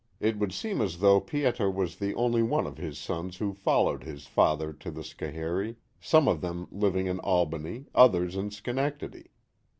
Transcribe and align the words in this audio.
It 0.19 0.39
would 0.39 0.51
seem 0.51 0.81
as 0.81 0.97
though 0.97 1.21
Pieter 1.21 1.69
was 1.69 1.97
the 1.97 2.15
only 2.15 2.41
one 2.41 2.65
of 2.65 2.79
his 2.79 2.97
sons 2.97 3.37
who 3.37 3.53
followed 3.53 4.03
his 4.03 4.25
father 4.25 4.73
to 4.73 4.89
the 4.89 5.03
Schoharie, 5.03 5.75
some 5.99 6.27
of 6.27 6.41
them 6.41 6.67
living 6.71 7.05
in 7.05 7.19
Albany, 7.19 7.85
others 7.93 8.35
in 8.35 8.49
Schenectady. 8.49 9.29